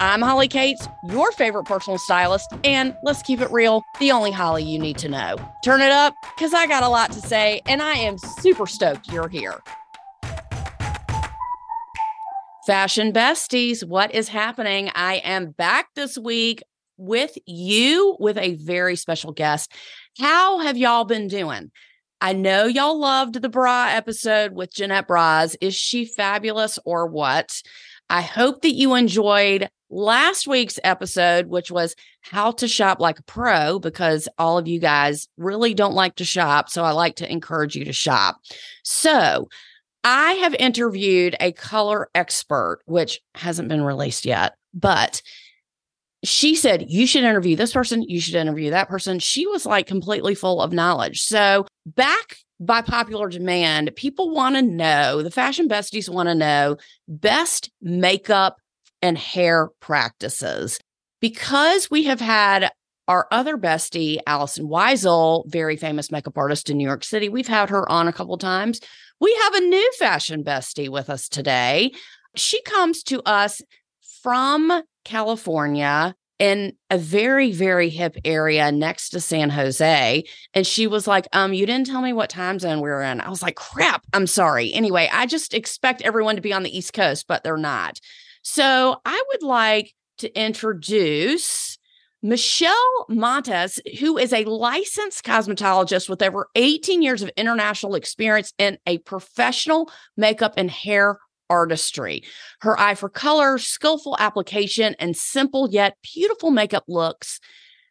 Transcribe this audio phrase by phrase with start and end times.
[0.00, 4.62] I'm Holly Cates, your favorite personal stylist, and let's keep it real, the only Holly
[4.62, 5.36] you need to know.
[5.64, 9.10] Turn it up, because I got a lot to say, and I am super stoked
[9.10, 9.60] you're here.
[12.64, 14.92] Fashion besties, what is happening?
[14.94, 16.62] I am back this week
[16.96, 19.72] with you with a very special guest.
[20.20, 21.72] How have y'all been doing?
[22.20, 25.56] I know y'all loved the bra episode with Jeanette Bras.
[25.60, 27.62] Is she fabulous or what?
[28.08, 33.24] I hope that you enjoyed last week's episode, which was how to shop like a
[33.24, 36.68] pro, because all of you guys really don't like to shop.
[36.68, 38.38] So I like to encourage you to shop.
[38.84, 39.48] So
[40.04, 45.22] I have interviewed a color expert, which hasn't been released yet, but
[46.24, 49.18] she said, You should interview this person, you should interview that person.
[49.18, 51.22] She was like completely full of knowledge.
[51.22, 56.76] So back by popular demand, people want to know, the fashion besties want to know
[57.06, 58.56] best makeup
[59.02, 60.78] and hair practices.
[61.20, 62.70] Because we have had
[63.08, 67.70] our other bestie, Allison Weisel, very famous makeup artist in New York City, we've had
[67.70, 68.80] her on a couple times.
[69.20, 71.92] We have a new fashion bestie with us today.
[72.36, 73.62] She comes to us
[74.22, 80.22] from California in a very very hip area next to San Jose
[80.54, 83.20] and she was like um you didn't tell me what time zone we were in
[83.20, 86.76] I was like crap I'm sorry anyway I just expect everyone to be on the
[86.76, 87.98] east coast but they're not
[88.42, 91.78] so I would like to introduce
[92.22, 98.78] Michelle Montes, who is a licensed cosmetologist with over 18 years of international experience in
[98.86, 101.18] a professional makeup and hair
[101.48, 102.24] artistry.
[102.60, 107.40] Her eye for color, skillful application, and simple yet beautiful makeup looks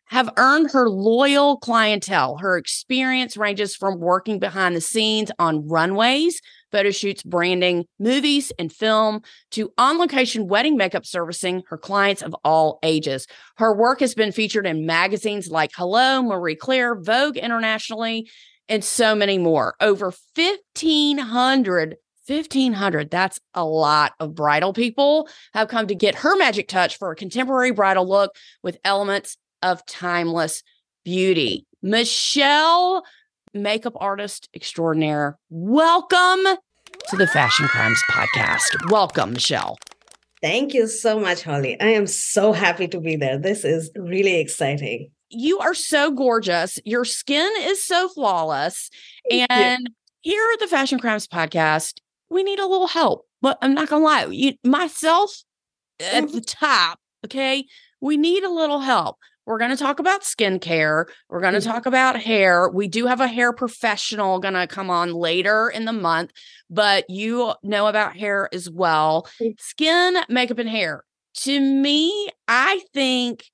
[0.10, 2.38] have earned her loyal clientele.
[2.38, 6.42] Her experience ranges from working behind the scenes on runways,
[6.72, 12.36] photo shoots, branding, movies, and film to on location wedding makeup servicing her clients of
[12.44, 13.28] all ages.
[13.58, 18.30] Her work has been featured in magazines like Hello, Marie Claire, Vogue internationally,
[18.70, 19.76] and so many more.
[19.80, 21.98] Over 1,500
[22.28, 27.10] 1500 that's a lot of bridal people have come to get her magic touch for
[27.10, 30.64] a contemporary bridal look with elements of timeless
[31.04, 31.66] beauty.
[31.82, 33.04] Michelle,
[33.54, 36.58] makeup artist extraordinaire, welcome
[37.10, 38.92] to the Fashion Crimes Podcast.
[38.92, 39.78] Welcome, Michelle.
[40.42, 41.80] Thank you so much, Holly.
[41.80, 43.38] I am so happy to be there.
[43.38, 45.10] This is really exciting.
[45.30, 46.80] You are so gorgeous.
[46.86, 48.90] Your skin is so flawless.
[49.50, 49.90] and
[50.22, 53.26] here at the Fashion Crimes Podcast, we need a little help.
[53.42, 55.44] But I'm not gonna lie, you myself
[56.00, 56.36] at mm-hmm.
[56.36, 57.66] the top, okay,
[58.02, 59.18] we need a little help.
[59.48, 61.06] We're going to talk about skincare.
[61.30, 61.72] We're going to mm-hmm.
[61.72, 62.70] talk about hair.
[62.70, 66.32] We do have a hair professional going to come on later in the month,
[66.70, 69.26] but you know about hair as well.
[69.42, 69.52] Mm-hmm.
[69.58, 71.06] Skin, makeup, and hair.
[71.44, 73.46] To me, I think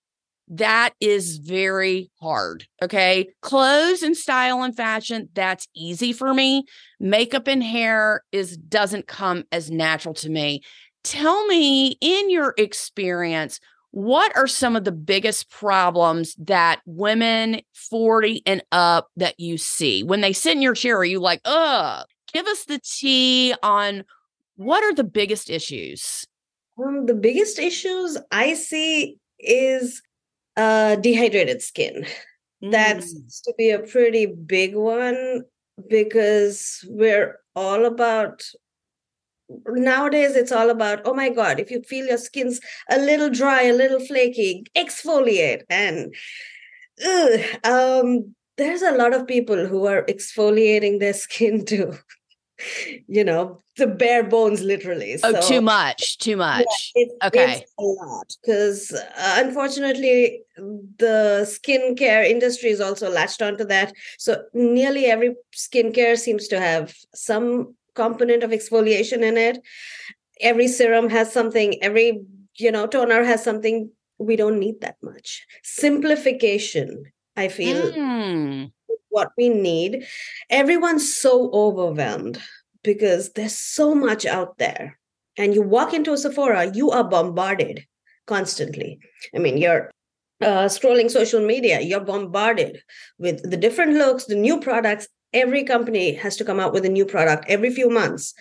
[0.47, 2.65] that is very hard.
[2.81, 3.29] Okay.
[3.41, 6.63] Clothes and style and fashion, that's easy for me.
[6.99, 10.63] Makeup and hair is doesn't come as natural to me.
[11.03, 13.59] Tell me in your experience,
[13.93, 20.01] what are some of the biggest problems that women 40 and up that you see?
[20.01, 24.03] When they sit in your chair are you like uh give us the tea on
[24.55, 26.25] what are the biggest issues?
[26.83, 30.01] Um, the biggest issues i see is
[30.57, 32.07] uh dehydrated skin.
[32.63, 32.71] Mm.
[32.71, 35.43] that seems to be a pretty big one
[35.87, 38.41] because we're all about
[39.67, 43.63] nowadays it's all about oh my god if you feel your skin's a little dry
[43.63, 45.63] a little flaky exfoliate.
[45.69, 46.13] And
[47.05, 51.97] ugh, um there's a lot of people who are exfoliating their skin to
[53.07, 55.17] you know the bare bones literally.
[55.23, 56.91] Oh so, too much too much.
[56.95, 57.53] yeah, it, okay.
[57.53, 63.93] it's a lot because uh, unfortunately the skincare industry is also latched onto that.
[64.17, 69.59] So nearly every skincare seems to have some component of exfoliation in it.
[70.41, 72.23] Every serum has something every
[72.57, 73.91] you know toner has something.
[74.17, 75.45] We don't need that much.
[75.63, 77.05] Simplification
[77.35, 78.71] i feel mm.
[79.09, 80.05] what we need.
[80.49, 82.39] Everyone's so overwhelmed
[82.83, 84.99] because there's so much out there.
[85.35, 87.85] And you walk into a sephora you are bombarded
[88.27, 88.99] constantly.
[89.35, 89.91] I mean you're
[90.43, 92.81] uh, scrolling social media, you're bombarded
[93.17, 95.07] with the different looks, the new products.
[95.33, 98.33] Every company has to come out with a new product every few months.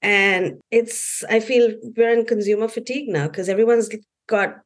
[0.00, 3.88] And it's, I feel we're in consumer fatigue now because everyone's
[4.26, 4.56] got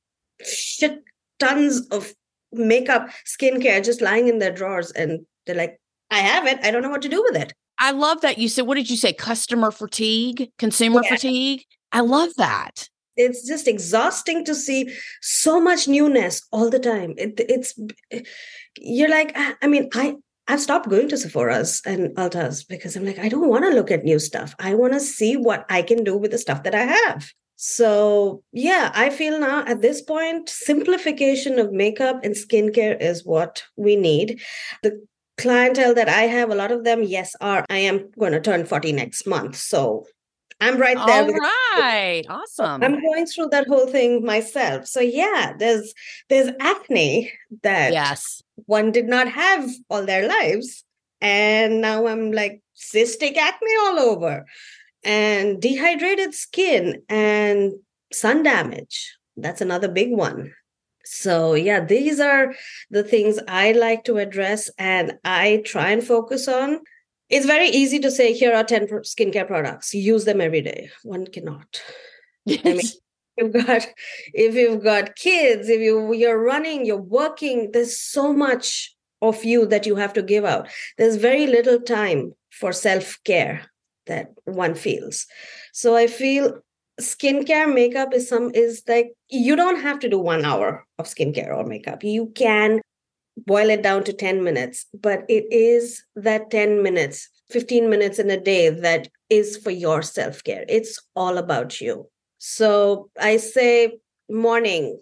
[0.42, 1.02] shit
[1.38, 2.14] tons of
[2.52, 4.90] makeup, skincare just lying in their drawers.
[4.92, 5.78] And they're like,
[6.10, 6.58] I have it.
[6.62, 7.52] I don't know what to do with it.
[7.78, 9.12] I love that you said, what did you say?
[9.12, 11.10] Customer fatigue, consumer yeah.
[11.10, 11.64] fatigue.
[11.92, 12.88] I love that.
[13.16, 17.14] It's just exhausting to see so much newness all the time.
[17.16, 17.78] It, it's,
[18.78, 20.16] you're like, ah, I mean, I,
[20.48, 23.90] I've stopped going to Sephora's and Ulta's because I'm like, I don't want to look
[23.90, 24.54] at new stuff.
[24.58, 27.30] I want to see what I can do with the stuff that I have.
[27.56, 33.64] So, yeah, I feel now at this point, simplification of makeup and skincare is what
[33.76, 34.40] we need.
[34.82, 35.04] The
[35.38, 38.66] clientele that I have, a lot of them, yes, are I am going to turn
[38.66, 39.56] 40 next month.
[39.56, 40.06] So
[40.60, 41.24] I'm right there.
[41.24, 42.24] All right.
[42.28, 42.82] Awesome.
[42.82, 44.86] I'm going through that whole thing myself.
[44.86, 45.92] So yeah, there's
[46.28, 47.32] there's acne
[47.62, 50.84] that yes one did not have all their lives.
[51.20, 54.44] And now I'm like cystic acne all over
[55.04, 57.72] and dehydrated skin and
[58.12, 59.16] sun damage.
[59.36, 60.52] That's another big one.
[61.04, 62.54] So, yeah, these are
[62.90, 66.80] the things I like to address and I try and focus on.
[67.28, 70.90] It's very easy to say, here are 10 skincare products, use them every day.
[71.02, 71.82] One cannot.
[72.48, 72.80] I mean,
[73.36, 73.86] you've got
[74.32, 79.66] if you've got kids if you you're running you're working there's so much of you
[79.66, 80.68] that you have to give out.
[80.98, 83.62] There's very little time for self-care
[84.06, 85.26] that one feels.
[85.72, 86.60] So i feel
[87.00, 91.54] skincare makeup is some is like you don't have to do one hour of skincare
[91.54, 92.04] or makeup.
[92.04, 92.80] You can
[93.36, 98.30] boil it down to 10 minutes but it is that 10 minutes 15 minutes in
[98.30, 100.64] a day that is for your self-care.
[100.68, 102.08] It's all about you.
[102.38, 103.98] So i say
[104.28, 105.00] morning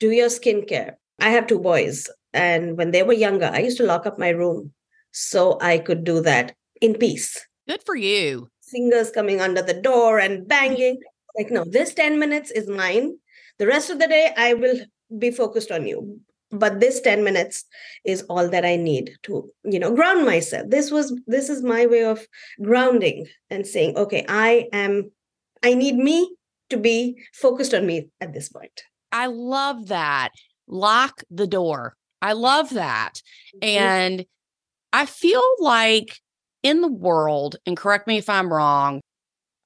[0.00, 0.92] do your skincare.
[1.20, 4.28] I have two boys and when they were younger i used to lock up my
[4.28, 4.72] room
[5.10, 7.46] so i could do that in peace.
[7.66, 8.48] Good for you.
[8.70, 10.98] Fingers coming under the door and banging.
[11.36, 13.18] Like, no, this 10 minutes is mine.
[13.58, 14.78] The rest of the day, I will
[15.18, 16.20] be focused on you.
[16.50, 17.64] But this 10 minutes
[18.04, 20.68] is all that I need to, you know, ground myself.
[20.68, 22.26] This was, this is my way of
[22.62, 25.10] grounding and saying, okay, I am,
[25.62, 26.34] I need me
[26.70, 28.82] to be focused on me at this point.
[29.12, 30.30] I love that.
[30.66, 31.96] Lock the door.
[32.22, 33.22] I love that.
[33.62, 34.24] And
[34.92, 36.18] I feel like
[36.62, 39.00] in the world, and correct me if I'm wrong,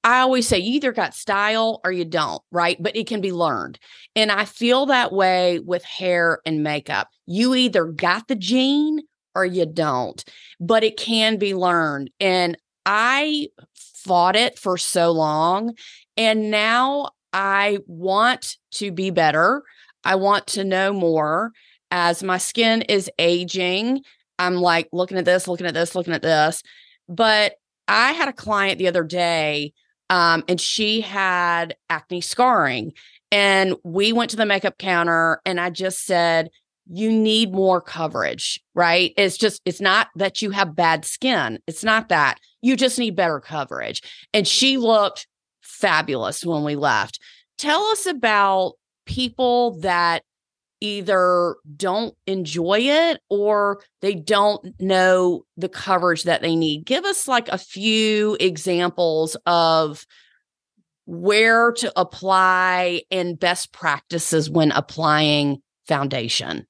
[0.04, 2.76] I always say you either got style or you don't, right?
[2.80, 3.78] But it can be learned.
[4.16, 7.08] And I feel that way with hair and makeup.
[7.26, 9.00] You either got the gene
[9.34, 10.22] or you don't,
[10.60, 12.10] but it can be learned.
[12.18, 15.74] And I fought it for so long.
[16.16, 19.62] And now I want to be better.
[20.04, 21.52] I want to know more.
[21.90, 24.02] As my skin is aging,
[24.38, 26.62] I'm like looking at this, looking at this, looking at this.
[27.08, 27.54] But
[27.86, 29.72] I had a client the other day
[30.10, 32.92] um, and she had acne scarring.
[33.30, 36.50] And we went to the makeup counter and I just said,
[36.86, 39.12] you need more coverage, right?
[39.16, 41.58] It's just, it's not that you have bad skin.
[41.66, 42.38] It's not that.
[42.60, 44.02] You just need better coverage.
[44.34, 45.26] And she looked
[45.60, 47.18] fabulous when we left.
[47.56, 48.74] Tell us about
[49.06, 50.24] people that
[50.82, 56.84] either don't enjoy it or they don't know the coverage that they need.
[56.84, 60.04] Give us like a few examples of
[61.06, 66.66] where to apply and best practices when applying foundation.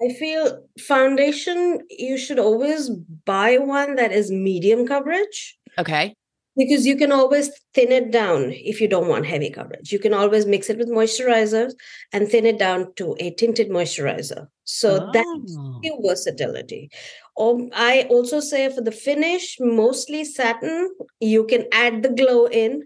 [0.00, 2.88] I feel foundation, you should always
[3.24, 5.58] buy one that is medium coverage.
[5.76, 6.14] Okay
[6.58, 9.92] because you can always thin it down if you don't want heavy coverage.
[9.92, 11.72] You can always mix it with moisturizers
[12.12, 14.48] and thin it down to a tinted moisturizer.
[14.64, 15.10] So oh.
[15.12, 16.90] that's your versatility.
[17.38, 22.82] Um, I also say for the finish, mostly satin, you can add the glow in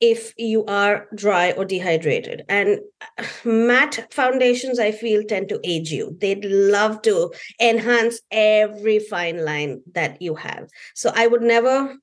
[0.00, 2.44] if you are dry or dehydrated.
[2.48, 6.16] And uh, matte foundations, I feel, tend to age you.
[6.20, 10.68] They'd love to enhance every fine line that you have.
[10.94, 11.96] So I would never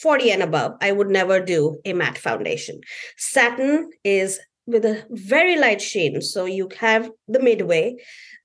[0.00, 2.80] 40 and above, I would never do a matte foundation.
[3.16, 6.20] Satin is with a very light sheen.
[6.20, 7.96] So you have the midway,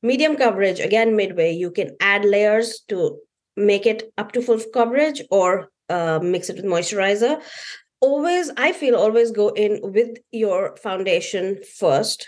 [0.01, 1.51] medium coverage, again, midway.
[1.51, 3.19] You can add layers to
[3.57, 7.41] make it up to full coverage or uh, mix it with moisturizer.
[7.99, 12.27] Always, I feel, always go in with your foundation first,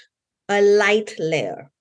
[0.49, 1.71] a light layer.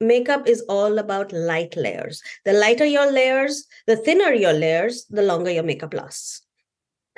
[0.00, 2.22] Makeup is all about light layers.
[2.44, 6.43] The lighter your layers, the thinner your layers, the longer your makeup lasts.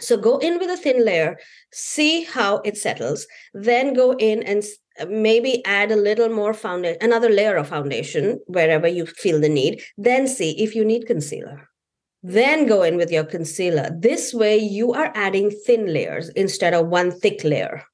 [0.00, 1.38] So go in with a thin layer,
[1.72, 4.62] see how it settles, then go in and
[5.08, 9.82] maybe add a little more foundation, another layer of foundation wherever you feel the need.
[9.96, 11.68] Then see if you need concealer.
[12.22, 13.90] Then go in with your concealer.
[13.96, 17.84] This way, you are adding thin layers instead of one thick layer.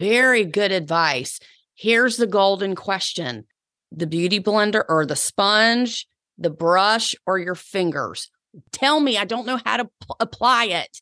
[0.00, 1.38] Very good advice.
[1.74, 3.44] Here's the golden question
[3.92, 6.06] the beauty blender or the sponge,
[6.36, 8.30] the brush, or your fingers?
[8.72, 11.00] Tell me, I don't know how to p- apply it.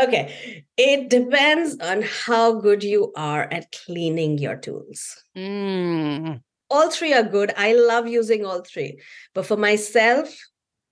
[0.00, 0.64] Okay.
[0.76, 5.22] It depends on how good you are at cleaning your tools.
[5.36, 6.40] Mm.
[6.70, 7.52] All three are good.
[7.56, 8.98] I love using all three.
[9.34, 10.34] But for myself,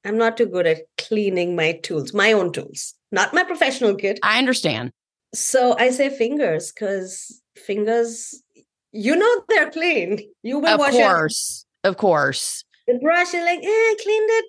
[0.04, 4.18] I'm not too good at cleaning my tools, my own tools, not my professional kit.
[4.22, 4.92] I understand.
[5.34, 8.42] So I say fingers because fingers,
[8.92, 10.20] you know, they're clean.
[10.42, 11.64] You will of wash course.
[11.84, 11.88] it.
[11.88, 12.64] Of course.
[12.86, 14.44] The brush is like, eh, I cleaned it,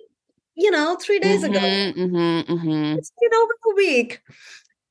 [0.62, 1.58] you know, three days ago.
[1.58, 2.98] Mhm, mhm, mhm.
[2.98, 4.20] It's been over a week.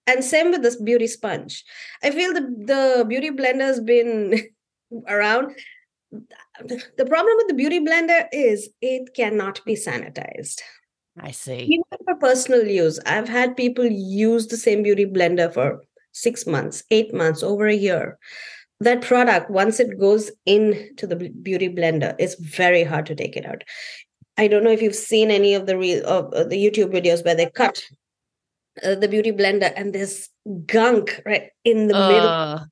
[0.08, 1.64] And same with this beauty sponge.
[2.04, 4.40] I feel the, the beauty blender has been
[5.08, 5.56] around.
[6.60, 10.62] The problem with the beauty blender is it cannot be sanitized.
[11.20, 11.64] I see.
[11.64, 15.82] Even for personal use, I've had people use the same beauty blender for
[16.14, 18.18] six months, eight months, over a year.
[18.80, 23.46] That product, once it goes into the beauty blender, it's very hard to take it
[23.46, 23.64] out.
[24.42, 27.24] I don't know if you've seen any of the real of uh, the YouTube videos
[27.24, 27.84] where they cut
[28.84, 30.30] uh, the beauty blender and there's
[30.66, 32.30] gunk right in the middle.
[32.30, 32.66] Uh,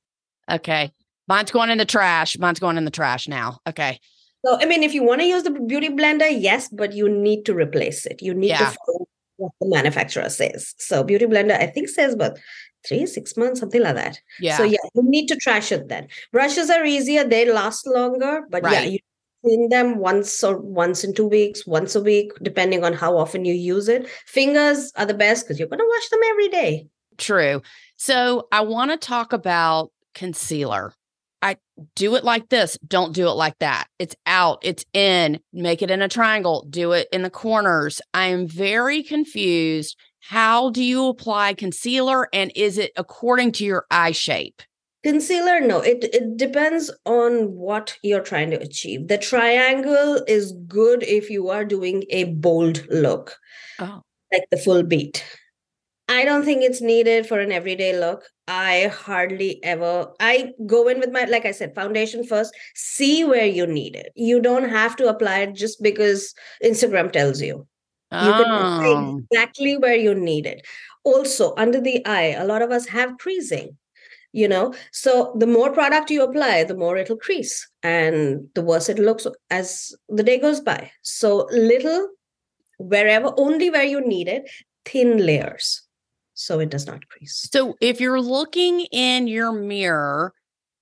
[0.50, 0.90] okay.
[1.28, 2.36] Mine's going in the trash.
[2.40, 3.60] Mine's going in the trash now.
[3.68, 4.00] Okay.
[4.44, 7.44] So, I mean, if you want to use the beauty blender, yes, but you need
[7.44, 8.20] to replace it.
[8.20, 8.70] You need Yeah.
[8.70, 10.74] to follow what the manufacturer says.
[10.78, 12.36] So, beauty blender, I think says about
[12.84, 14.18] three, six months, something like that.
[14.40, 14.56] Yeah.
[14.56, 16.08] So, yeah, you need to trash it then.
[16.32, 18.40] Brushes are easier; they last longer.
[18.50, 18.98] But yeah, you
[19.42, 23.44] clean them once or once in two weeks, once a week, depending on how often
[23.44, 24.08] you use it.
[24.26, 26.86] Fingers are the best because you're going to wash them every day.
[27.18, 27.62] True.
[27.96, 30.92] So I want to talk about concealer.
[31.42, 31.56] I
[31.94, 32.78] do it like this.
[32.86, 33.86] Don't do it like that.
[33.98, 38.02] It's out, it's in, make it in a triangle, do it in the corners.
[38.12, 39.96] I am very confused.
[40.20, 44.60] How do you apply concealer and is it according to your eye shape?
[45.02, 49.08] Concealer, no, it, it depends on what you're trying to achieve.
[49.08, 53.36] The triangle is good if you are doing a bold look,
[53.78, 54.02] Oh,
[54.32, 55.24] like the full beat.
[56.08, 58.24] I don't think it's needed for an everyday look.
[58.48, 63.46] I hardly ever I go in with my like I said foundation first, see where
[63.46, 64.12] you need it.
[64.16, 67.66] You don't have to apply it just because Instagram tells you.
[68.12, 70.66] You can apply Oh, exactly where you need it.
[71.04, 73.76] Also, under the eye, a lot of us have creasing,
[74.32, 74.74] you know.
[74.92, 79.26] So the more product you apply, the more it'll crease and the worse it looks
[79.50, 80.90] as the day goes by.
[81.02, 82.08] So little,
[82.78, 84.50] wherever, only where you need it,
[84.84, 85.82] thin layers.
[86.34, 87.48] So it does not crease.
[87.52, 90.32] So if you're looking in your mirror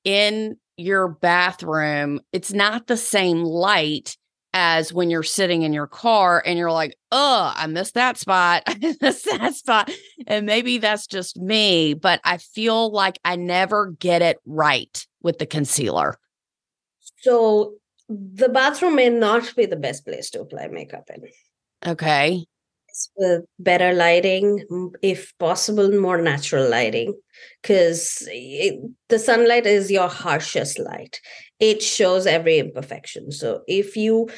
[0.05, 4.17] in your bathroom, it's not the same light
[4.55, 8.63] as when you're sitting in your car and you're like, oh, I missed that spot.
[8.67, 9.91] I missed that spot.
[10.27, 15.39] And maybe that's just me, but I feel like I never get it right with
[15.39, 16.19] the concealer.
[17.21, 17.75] So
[18.09, 21.23] the bathroom may not be the best place to apply makeup in.
[21.91, 22.45] Okay.
[23.17, 24.65] with better lighting,
[25.03, 27.15] if possible, more natural lighting,
[27.63, 28.73] because eh,
[29.09, 31.21] the sunlight is your harshest light.
[31.61, 33.33] It shows every imperfection.
[33.33, 34.29] So if you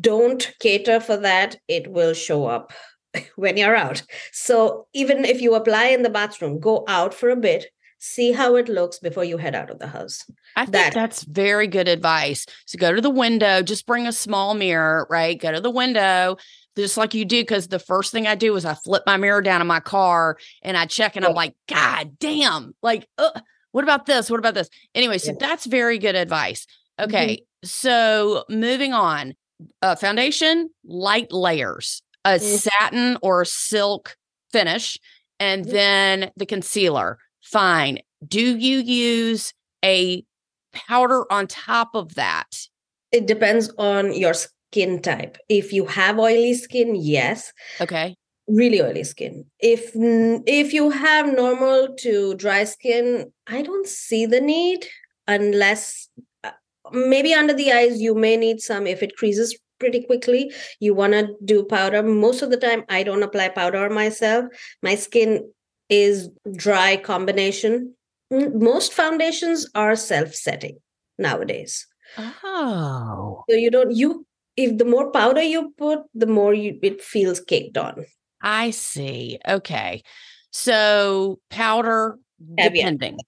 [0.00, 2.72] don't cater for that, it will show up
[3.36, 4.02] when you're out.
[4.32, 7.66] So even if you apply in the bathroom, go out for a bit,
[7.98, 10.24] see how it looks before you head out of the house.
[10.54, 12.46] I think That- that's very good advice.
[12.66, 15.38] So go to the window, just bring a small mirror, right?
[15.38, 16.36] Go to the window,
[16.76, 17.40] just like you do.
[17.42, 20.36] Because the first thing I do is I flip my mirror down in my car
[20.62, 23.40] and I check and I'm like, God damn, like, uh,
[23.72, 24.30] what about this?
[24.30, 24.68] What about this?
[24.94, 25.38] Anyway, so Yeah.
[25.40, 26.66] that's very good advice.
[27.00, 27.42] Okay.
[27.64, 29.34] So moving on,
[29.82, 32.58] uh, foundation, light layers, a Mhm.
[32.58, 34.16] satin or silk
[34.52, 34.98] finish,
[35.40, 35.70] and Mhm.
[35.70, 37.18] then the concealer.
[37.42, 38.00] Fine.
[38.26, 39.52] Do you use
[39.84, 40.24] a
[40.72, 42.68] powder on top of that?
[43.12, 45.38] It depends on your skin type.
[45.48, 47.52] If you have oily skin, yes.
[47.80, 48.16] Okay.
[48.48, 49.44] Really oily skin.
[49.58, 54.86] If if you have normal to dry skin i don't see the need
[55.26, 56.08] unless
[56.44, 56.50] uh,
[56.92, 60.52] maybe under the eyes you may need some if it creases pretty quickly.
[60.80, 62.02] You want to do powder.
[62.02, 64.46] Most of the time i don't apply powder myself.
[64.82, 65.50] My skin
[65.88, 67.94] is dry combination.
[68.32, 70.78] Mm, most foundations are self-setting
[71.18, 71.86] nowadays.
[72.18, 73.42] Oh.
[73.50, 74.24] so you don't you
[74.56, 78.06] if the more powder you put the more you it feels caked on
[78.40, 79.38] I see.
[79.48, 80.02] Okay.
[80.50, 82.18] So powder
[82.56, 83.18] depending.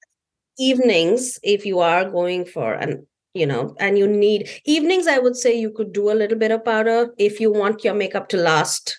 [0.59, 5.37] Evenings, if you are going for an you know, and you need evenings, I would
[5.37, 8.37] say you could do a little bit of powder if you want your makeup to
[8.37, 8.99] last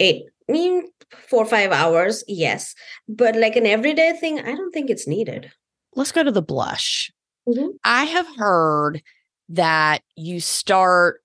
[0.00, 0.84] eight, I mean,
[1.28, 2.24] four or five hours.
[2.26, 2.74] Yes,
[3.08, 5.50] but like an everyday thing, I don't think it's needed.
[5.94, 7.12] Let's go to the blush.
[7.48, 7.70] Mhm.
[7.84, 9.02] I have heard
[9.50, 11.20] that you start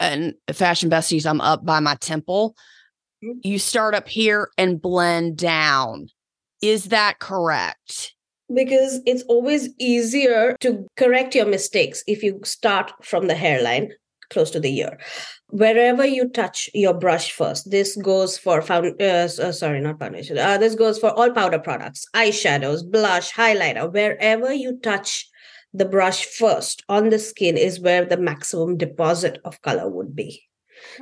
[0.00, 2.56] and fashion besties, I'm up by my temple.
[3.22, 3.40] Mhm.
[3.42, 6.08] You start up here and blend down.
[6.62, 8.14] Is that correct?
[8.54, 13.92] because it's always easier to correct your mistakes if you start from the hairline
[14.30, 14.98] close to the ear
[15.48, 20.38] wherever you touch your brush first this goes for found uh, uh, sorry not foundation
[20.38, 25.28] uh, this goes for all powder products eyeshadows blush highlighter wherever you touch
[25.72, 30.42] the brush first on the skin is where the maximum deposit of color would be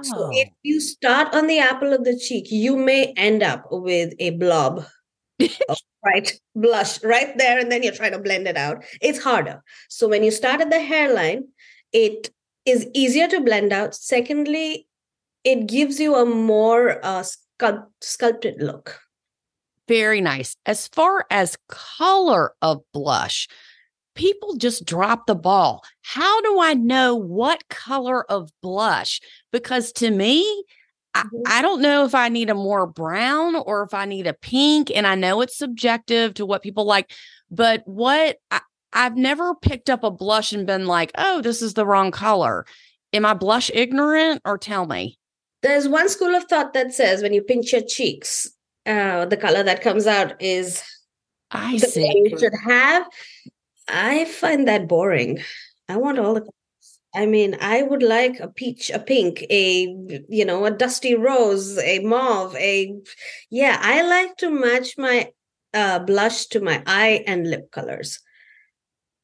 [0.03, 4.13] so if you start on the apple of the cheek you may end up with
[4.19, 4.85] a blob
[6.05, 8.85] right blush right there and then you're trying to blend it out.
[9.01, 9.63] It's harder.
[9.89, 11.49] So when you start at the hairline
[11.93, 12.31] it
[12.67, 13.95] is easier to blend out.
[13.95, 14.87] Secondly
[15.45, 19.01] it gives you a more uh, sculpt- sculpted look.
[19.87, 20.55] Very nice.
[20.67, 23.49] As far as color of blush,
[24.19, 25.83] people just drop the ball.
[26.03, 29.21] How do I know what color of blush?
[29.53, 30.65] Because to me,
[31.15, 31.43] I, Mhm.
[31.47, 34.91] I don't know if I need a more brown or if I need a pink.
[34.95, 37.11] And I know it's subjective to what people like,
[37.51, 38.61] but what I,
[38.93, 42.67] I've never picked up a blush and been like, oh, this is the wrong color.
[43.13, 45.19] Am I blush ignorant or tell me?
[45.63, 48.49] there's one school of thought that says when you pinch your cheeks
[48.87, 50.83] uh, the color that comes out is
[51.51, 52.07] I the see.
[52.31, 53.07] you should have
[53.89, 55.41] i find that boring.
[55.89, 56.47] I want all the
[57.15, 59.87] i mean i would like a peach a pink a
[60.29, 62.95] you know a dusty rose a mauve a
[63.51, 65.31] yeah i like to match my
[65.75, 68.21] uh, blush to my eye and lip colors.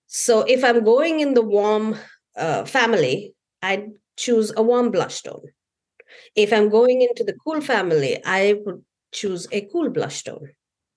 [0.06, 1.97] So if i'm going in the warm
[2.37, 3.86] uh, family i
[4.17, 5.49] choose a warm blush tone.
[6.36, 10.50] If i'm going into the cool family i would choose a cool blush tone.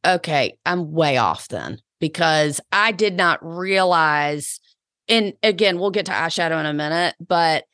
[0.05, 4.59] Okay, I'm way off then because I did not realize.
[5.07, 7.65] And again, we'll get to eyeshadow in a minute, but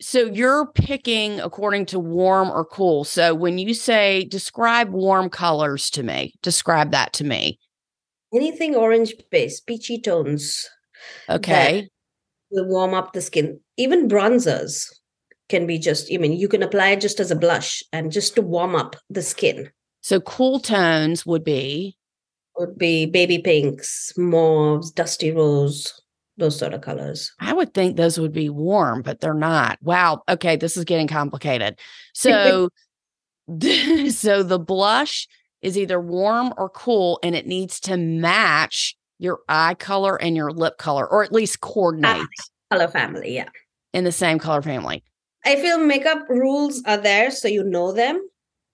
[0.00, 3.04] so you're picking according to warm or cool.
[3.04, 7.58] So when you say describe warm colors to me, describe that to me.
[8.34, 10.68] anything orange based peachy tones
[11.30, 11.88] Okay.
[12.50, 14.88] will warm up the skin even bronzers
[15.48, 18.34] can be just i mean you can apply it just as a blush and just
[18.34, 19.70] to warm up the skin
[20.02, 21.95] So cool tones would be
[22.58, 26.00] would be baby pinks mauves dusty rose
[26.38, 29.78] those sort of colors I would think those would be warm, but they're not.
[29.80, 30.22] Wow.
[30.28, 31.78] Okay, this is getting complicated.
[32.12, 32.68] So
[34.10, 35.28] so the blush
[35.62, 40.50] is either warm or cool and it needs to match your eye color and your
[40.50, 42.26] lip color or at least coordinate
[42.72, 43.48] color family yeah
[43.92, 45.02] in the same color family.
[45.44, 48.20] i feel makeup rules are there so you know them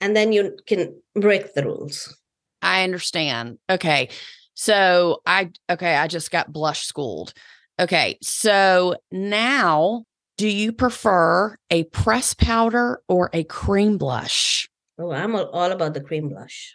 [0.00, 2.16] and then you can break the rules
[2.62, 3.58] I understand.
[3.68, 4.08] Okay.
[4.54, 7.34] So I okay, I just got blush schooled.
[7.78, 8.18] Okay.
[8.22, 10.04] So now
[10.38, 14.68] do you prefer a press powder or a cream blush?
[14.98, 16.74] oh i'm all about the cream blush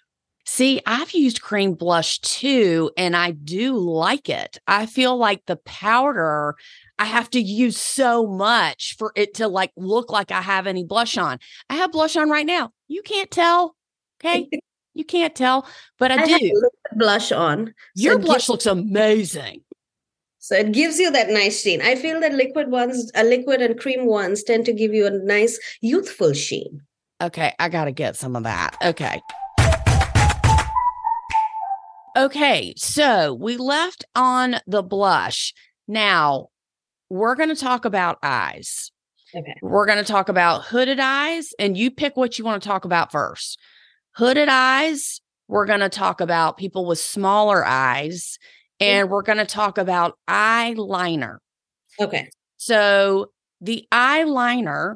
[0.49, 4.57] See, I've used cream blush too, and I do like it.
[4.65, 6.55] I feel like the powder,
[6.97, 10.85] I have to use so much for it to like look like I have any
[10.85, 11.39] blush on.
[11.69, 12.71] I have blush on right now.
[12.87, 13.75] You can't tell.
[14.23, 14.47] Okay.
[14.97, 15.67] You can't tell,
[15.99, 16.69] but I, I have do.
[16.91, 19.61] a blush on so Your gives- blush looks amazing.
[20.39, 21.81] So it gives you that nice sheen.
[21.81, 25.09] I feel that liquid ones, uh, liquid and cream ones, tend to give you a
[25.09, 26.81] nice youthful sheen.
[27.21, 28.77] Okay, I got to get some of that.
[28.81, 29.19] Okay.
[32.15, 35.53] Okay, so we left on the blush.
[35.87, 36.47] Now,
[37.09, 38.91] we're going to talk about eyes.
[39.35, 39.55] Okay.
[39.61, 42.85] We're going to talk about hooded eyes, and you pick what you want to talk
[42.85, 43.59] about first.
[44.17, 48.39] Hooded eyes, we're going to talk about people with smaller eyes,
[48.81, 48.87] mm.
[48.87, 51.37] and we're going to talk about eyeliner.
[51.99, 52.31] Okay.
[52.57, 53.29] So
[53.61, 54.95] the eyeliner,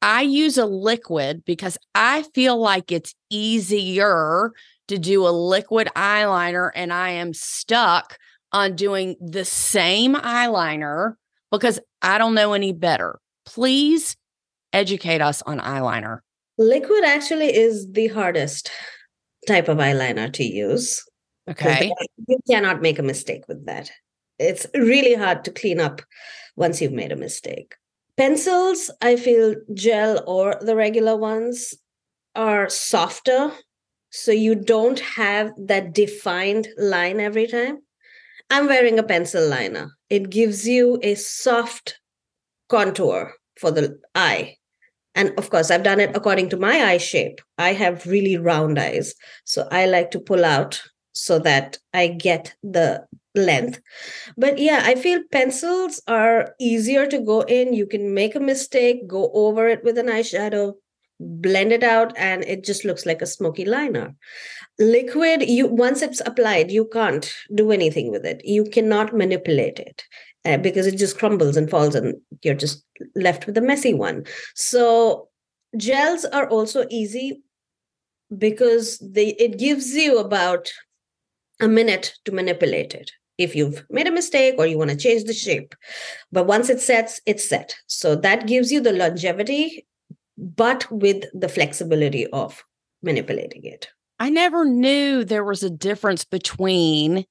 [0.00, 4.52] I use a liquid because I feel like it's easier
[4.86, 8.16] to do a liquid eyeliner, and I am stuck
[8.52, 11.14] on doing the same eyeliner
[11.50, 13.18] because I don't know any better.
[13.44, 14.16] Please
[14.72, 16.20] educate us on eyeliner.
[16.60, 18.70] Liquid actually is the hardest
[19.48, 21.02] type of eyeliner to use.
[21.48, 21.90] Okay.
[22.28, 23.90] You cannot make a mistake with that.
[24.38, 26.02] It's really hard to clean up
[26.56, 27.76] once you've made a mistake.
[28.18, 31.72] Pencils, I feel gel or the regular ones,
[32.34, 33.52] are softer,
[34.10, 37.78] so you don't have that defined line every time.
[38.50, 39.96] I'm wearing a pencil liner.
[40.10, 41.98] It gives you a soft
[42.68, 44.56] contour for the eye.
[45.14, 47.40] And of course, I've done it according to my eye shape.
[47.58, 49.14] I have really round eyes.
[49.44, 50.80] So I like to pull out
[51.12, 53.80] so that I get the length.
[54.36, 57.74] But yeah, I feel pencils are easier to go in.
[57.74, 60.74] You can make a mistake, go over it with an eyeshadow,
[61.20, 64.14] blend it out, and it just looks like a smoky liner.
[64.78, 68.40] Liquid, you once it's applied, you can't do anything with it.
[68.44, 70.02] You cannot manipulate it.
[70.46, 72.82] Uh, because it just crumbles and falls and you're just
[73.14, 75.28] left with a messy one so
[75.76, 77.42] gels are also easy
[78.38, 80.70] because they it gives you about
[81.60, 85.24] a minute to manipulate it if you've made a mistake or you want to change
[85.24, 85.74] the shape.
[86.30, 87.74] But once it sets, it's set.
[87.86, 89.86] So that gives you the longevity,
[90.40, 92.64] but with the flexibility of
[93.02, 93.88] manipulating it.
[94.18, 97.24] I never knew there was a difference between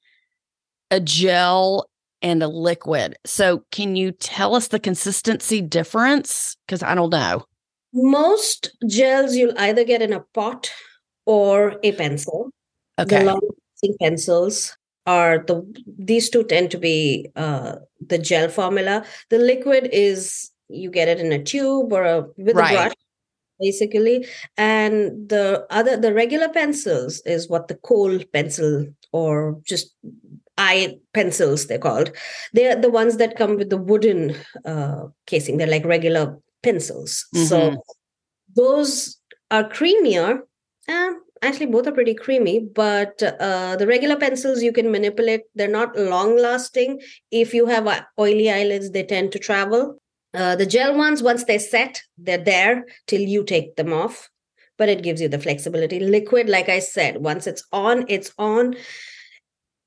[0.91, 1.89] a gel
[2.21, 3.15] and a liquid.
[3.25, 6.55] So, can you tell us the consistency difference?
[6.65, 7.45] Because I don't know.
[7.93, 10.71] Most gels you'll either get in a pot
[11.25, 12.51] or a pencil.
[12.99, 13.19] Okay.
[13.19, 13.41] The long
[14.01, 15.63] pencils are the
[15.97, 19.05] these two tend to be uh, the gel formula.
[19.29, 22.71] The liquid is you get it in a tube or a with right.
[22.71, 22.93] a brush
[23.59, 24.25] basically.
[24.57, 29.95] And the other the regular pencils is what the kohl pencil or just
[30.57, 32.11] eye pencils they're called.
[32.53, 35.57] They're the ones that come with the wooden uh, casing.
[35.57, 37.25] They're like regular pencils.
[37.35, 37.45] Mm-hmm.
[37.45, 37.83] so
[38.55, 39.17] those
[39.51, 40.41] are creamier.
[40.87, 45.41] Uh, actually both are pretty creamy but uh, the regular pencils you can manipulate.
[45.55, 47.01] They're not long lasting
[47.31, 49.99] if you have uh, oily eyelids they tend to travel
[50.33, 54.29] uh, the gel ones once they're set they're there till you take them off
[54.77, 58.75] but it gives you the flexibility liquid like i said once it's on it's on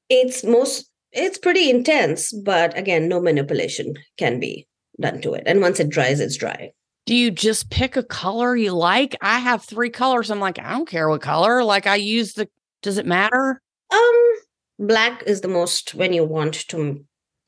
[0.09, 4.67] it's most it's pretty intense but again no manipulation can be
[5.01, 6.71] done to it and once it dries it's dry
[7.05, 9.17] do you just pick a color you like?
[9.21, 10.31] I have three colors.
[10.31, 11.65] I'm like, I don't care what color.
[11.65, 12.49] Like I use the
[12.83, 13.61] does it matter?
[13.91, 14.33] Um
[14.79, 17.05] black is the most when you want to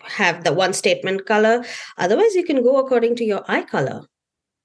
[0.06, 1.64] have the one statement color.
[1.98, 4.06] Otherwise you can go according to your eye color.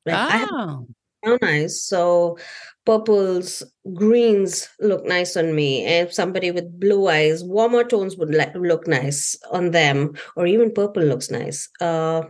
[0.06, 0.20] Like oh.
[0.20, 2.38] I have brown eyes, so
[2.86, 5.84] purples, greens look nice on me.
[5.84, 11.04] And somebody with blue eyes, warmer tones would look nice on them, or even purple
[11.04, 11.70] looks nice.
[11.82, 12.24] Uh,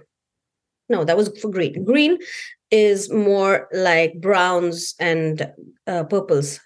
[0.89, 2.17] no that was for green green
[2.71, 5.51] is more like browns and
[5.87, 6.59] uh, purples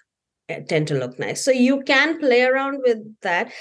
[0.50, 3.52] uh, tend to look nice so you can play around with that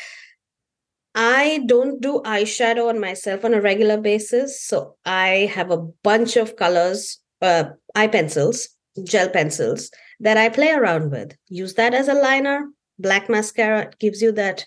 [1.16, 6.36] i don't do eyeshadow on myself on a regular basis so i have a bunch
[6.36, 8.70] of colors uh, eye pencils
[9.04, 14.22] gel pencils that i play around with use that as a liner black mascara gives
[14.22, 14.66] you that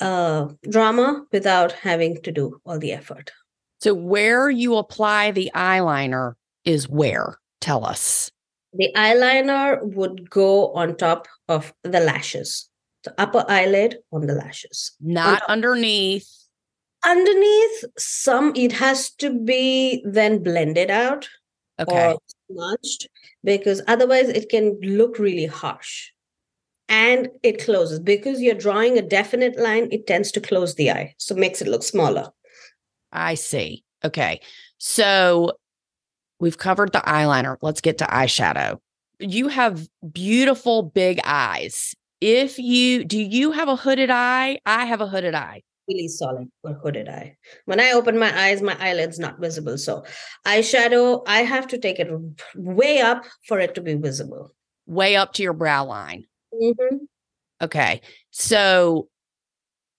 [0.00, 3.32] uh, drama without having to do all the effort
[3.80, 7.38] so, where you apply the eyeliner is where?
[7.60, 8.30] Tell us.
[8.72, 12.68] The eyeliner would go on top of the lashes,
[13.04, 16.28] the upper eyelid on the lashes, not underneath.
[17.06, 21.28] Underneath, some it has to be then blended out
[21.78, 22.12] okay.
[22.12, 22.18] or
[22.50, 23.08] smudged
[23.44, 26.10] because otherwise it can look really harsh
[26.88, 31.14] and it closes because you're drawing a definite line it tends to close the eye
[31.18, 32.32] so makes it look smaller
[33.12, 33.84] I see.
[34.04, 34.40] Okay.
[34.78, 35.52] So
[36.40, 37.56] we've covered the eyeliner.
[37.62, 38.78] Let's get to eyeshadow.
[39.18, 41.94] You have beautiful big eyes.
[42.20, 44.58] If you do, you have a hooded eye?
[44.66, 45.62] I have a hooded eye.
[45.88, 47.36] Really solid for hooded eye.
[47.64, 49.78] When I open my eyes, my eyelid's not visible.
[49.78, 50.04] So
[50.46, 52.10] eyeshadow, I have to take it
[52.54, 54.54] way up for it to be visible.
[54.86, 56.24] Way up to your brow line.
[56.52, 56.96] Mm-hmm.
[57.62, 58.00] Okay.
[58.30, 59.08] So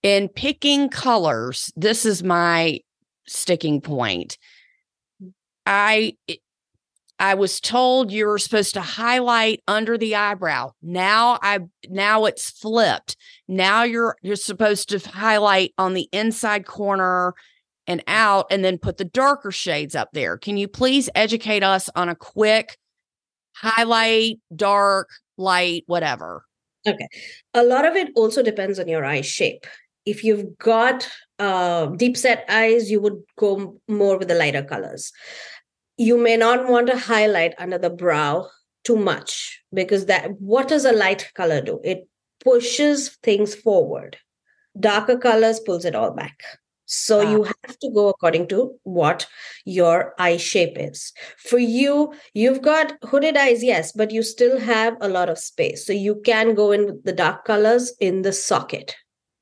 [0.03, 2.79] in picking colors, this is my
[3.25, 4.37] sticking point.
[5.65, 6.17] I
[7.19, 10.71] I was told you were supposed to highlight under the eyebrow.
[10.81, 13.17] Now I now it's flipped.
[13.47, 17.33] Now you're you're supposed to highlight on the inside corner
[17.87, 20.37] and out and then put the darker shades up there.
[20.37, 22.77] Can you please educate us on a quick
[23.53, 26.45] highlight, dark, light, whatever?
[26.87, 27.07] Okay.
[27.53, 29.65] A lot of it also depends on your eye shape
[30.09, 35.11] if you've got uh, deep set eyes, you would go more with the lighter colors.
[35.99, 38.49] You may not want to highlight under the brow
[38.85, 41.81] too much because that what does a light color do?
[41.83, 42.07] It
[42.41, 44.15] pushes things forward.
[44.79, 46.41] Darker colors pulls it all back.
[46.85, 47.31] So ah.
[47.31, 49.27] you have to go according to what
[49.65, 51.11] your eye shape is.
[51.37, 55.85] For you, you've got hooded eyes, yes, but you still have a lot of space.
[55.85, 58.95] So you can go in with the dark colors in the socket,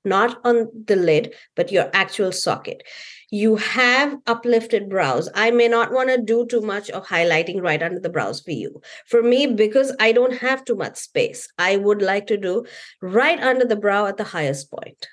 [0.06, 2.84] not on the lid, but your actual socket.
[3.30, 5.30] You have uplifted brows.
[5.36, 8.52] I may not want to do too much of highlighting right under the brows for
[8.52, 8.82] you.
[9.08, 12.66] For me, because I don't have too much space, I would like to do
[13.02, 15.08] right under the brow at the highest point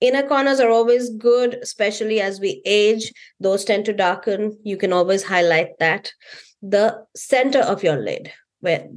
[0.00, 3.12] Inner corners are always good, especially as we age.
[3.38, 4.58] Those tend to darken.
[4.64, 6.12] You can always highlight that.
[6.62, 8.88] The center of your lid, where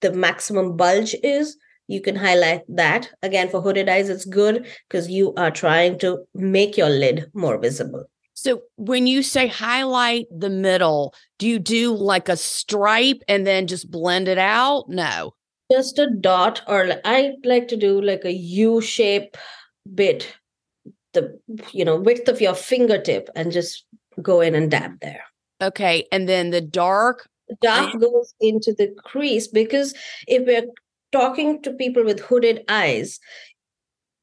[0.00, 1.58] the maximum bulge is,
[1.88, 3.10] you can highlight that.
[3.22, 7.58] Again, for hooded eyes, it's good because you are trying to make your lid more
[7.58, 8.04] visible.
[8.34, 13.66] So when you say highlight the middle, do you do like a stripe and then
[13.66, 14.88] just blend it out?
[14.88, 15.34] No.
[15.72, 19.36] Just a dot, or I like to do like a U shape
[19.94, 20.36] bit
[21.16, 21.38] the
[21.72, 23.84] you know width of your fingertip and just
[24.20, 25.22] go in and dab there
[25.62, 27.28] okay and then the dark
[27.60, 29.94] dark goes into the crease because
[30.26, 30.68] if we're
[31.16, 33.18] talking to people with hooded eyes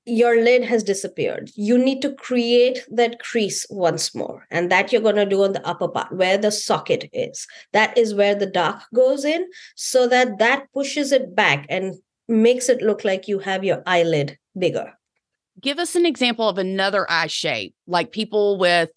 [0.06, 1.50] your lid has disappeared.
[1.56, 5.54] You need to create that crease once more and that you're going to do on
[5.54, 7.48] the upper part where the socket is.
[7.72, 11.96] That is where the dark goes in so that that pushes it back and
[12.28, 14.92] makes it look like you have your eyelid bigger.
[15.62, 18.90] Give us an example of another eye shape, like people with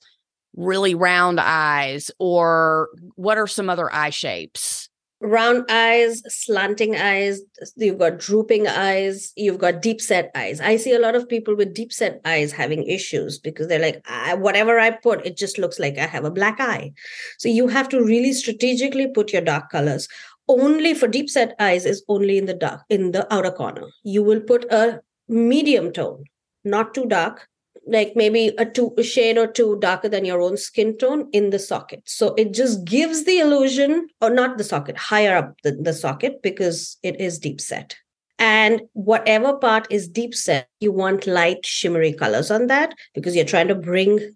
[0.57, 4.86] really round eyes, or what are some other eye shapes?
[5.21, 7.41] Round eyes, slanting eyes,
[7.77, 10.61] you've got drooping eyes, you've got deep set eyes.
[10.61, 14.05] I see a lot of people with deep set eyes having issues because they're like,
[14.39, 16.93] whatever I put, it just looks like I have a black eye.
[17.39, 20.07] So you have to really strategically put your dark colors
[20.49, 24.23] only for deep set eyes is only in the dark in the outer corner you
[24.23, 26.23] will put a medium tone
[26.67, 27.49] not too dark,
[27.87, 31.51] like maybe a two a shade or two darker than your own skin tone in
[31.51, 32.03] the socket.
[32.05, 36.43] So it just gives the illusion, or not the socket, higher up the, the socket
[36.43, 37.97] because it is deep set.
[38.39, 43.47] And whatever part is deep set, you want light shimmery colors on that because you're
[43.47, 44.35] trying to bring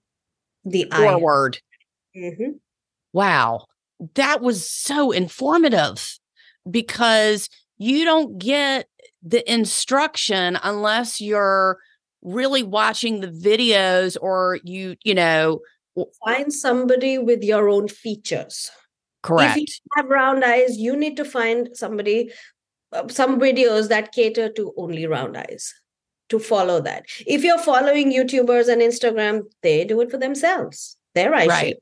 [0.65, 1.59] the eye forward.
[2.17, 2.53] Mm-hmm.
[3.13, 3.67] Wow.
[4.15, 6.19] That was so informative
[6.71, 8.87] because you don't get
[9.23, 11.79] the instruction unless you're
[12.22, 15.61] really watching the videos or you, you know,
[16.24, 18.70] find somebody with your own features.
[19.22, 19.59] Correct.
[19.59, 22.30] If you have round eyes, you need to find somebody,
[22.92, 25.74] uh, some videos that cater to only round eyes
[26.30, 27.04] to follow that.
[27.26, 30.96] If you're following YouTubers and Instagram, they do it for themselves.
[31.14, 31.61] Their eye right.
[31.61, 31.78] shape.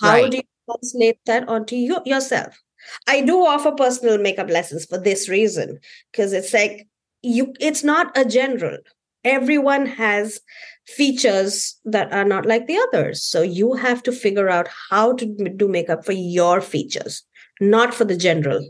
[0.00, 0.30] How right.
[0.30, 2.60] do you translate that onto you, yourself?
[3.06, 5.78] I do offer personal makeup lessons for this reason
[6.10, 6.86] because it's like
[7.22, 8.76] you it's not a general
[9.24, 10.40] everyone has
[10.86, 13.22] features that are not like the others.
[13.24, 17.22] So you have to figure out how to do makeup for your features,
[17.60, 18.68] not for the general.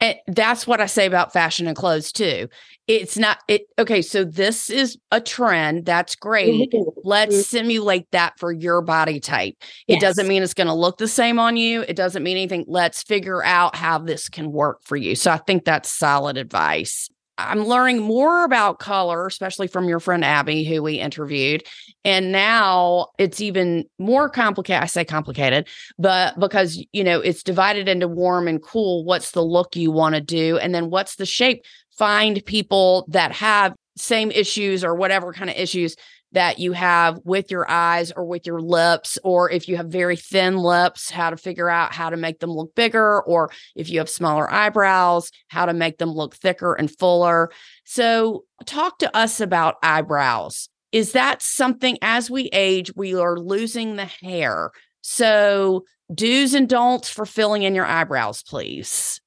[0.00, 2.48] And that's what I say about fashion and clothes too.
[2.88, 5.86] It's not it okay, so this is a trend.
[5.86, 6.72] That's great.
[6.72, 7.00] Mm-hmm.
[7.04, 7.42] Let's mm-hmm.
[7.42, 9.54] simulate that for your body type.
[9.86, 10.00] It yes.
[10.00, 11.82] doesn't mean it's going to look the same on you.
[11.82, 12.64] It doesn't mean anything.
[12.66, 15.14] Let's figure out how this can work for you.
[15.14, 17.08] So I think that's solid advice.
[17.38, 21.64] I'm learning more about color, especially from your friend Abby, who we interviewed.
[22.04, 24.82] And now it's even more complicated.
[24.82, 25.68] I say complicated,
[25.98, 29.04] but because, you know, it's divided into warm and cool.
[29.04, 30.58] What's the look you want to do?
[30.58, 31.64] And then what's the shape?
[31.96, 35.96] Find people that have same issues or whatever kind of issues
[36.32, 40.16] that you have with your eyes or with your lips, or if you have very
[40.16, 43.98] thin lips, how to figure out how to make them look bigger, or if you
[43.98, 47.50] have smaller eyebrows, how to make them look thicker and fuller.
[47.84, 50.68] So, talk to us about eyebrows.
[50.90, 54.70] Is that something as we age, we are losing the hair?
[55.02, 59.20] So, do's and don'ts for filling in your eyebrows, please.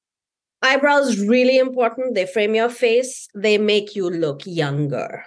[0.62, 2.14] Eyebrows really important.
[2.14, 5.24] They frame your face, they make you look younger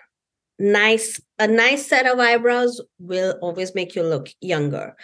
[0.60, 4.96] nice a nice set of eyebrows will always make you look younger.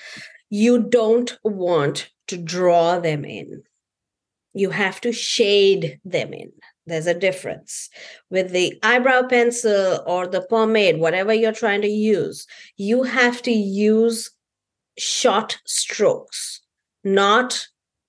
[0.49, 3.63] You don't want to draw them in.
[4.53, 6.51] You have to shade them in.
[6.85, 7.89] There's a difference.
[8.29, 12.45] With the eyebrow pencil or the pomade whatever you're trying to use
[12.77, 14.31] you have to use
[14.97, 16.61] short strokes
[17.03, 17.67] not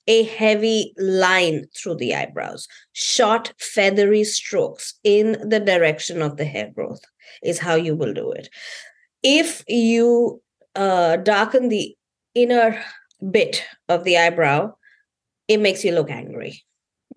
[0.08, 2.68] a heavy line through the eyebrows.
[2.92, 7.02] Short feathery strokes in the direction of the hair growth
[7.42, 8.48] is how you will do it.
[9.22, 10.42] If you
[10.74, 11.94] uh, darken the
[12.34, 12.82] inner
[13.30, 14.74] bit of the eyebrow,
[15.48, 16.62] it makes you look angry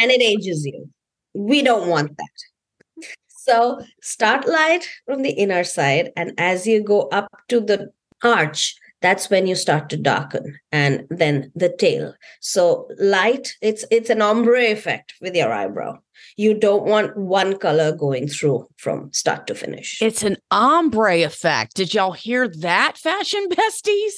[0.00, 0.88] and it ages you.
[1.34, 3.06] We don't want that.
[3.28, 7.90] So start light from the inner side, and as you go up to the
[8.22, 14.10] arch, that's when you start to darken and then the tail so light it's it's
[14.10, 15.96] an ombre effect with your eyebrow
[16.38, 21.74] you don't want one color going through from start to finish it's an ombre effect
[21.74, 24.12] did y'all hear that fashion besties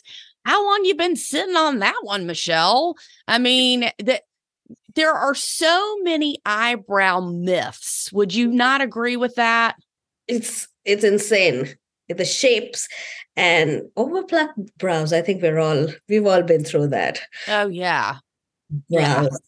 [0.45, 2.95] how long you been sitting on that one michelle
[3.27, 4.23] i mean that
[4.95, 9.75] there are so many eyebrow myths would you not agree with that
[10.29, 11.75] it's it's insane
[12.17, 12.89] the shapes
[13.37, 15.13] and overplucked brows.
[15.13, 17.21] I think we're all we've all been through that.
[17.49, 18.17] Oh yeah.
[18.89, 19.41] Brows.